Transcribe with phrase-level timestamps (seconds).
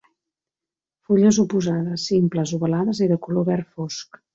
[1.11, 4.25] Fulles oposades, simples, ovalades i de color verd fosc.